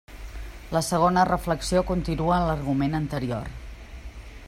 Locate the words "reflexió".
1.29-1.85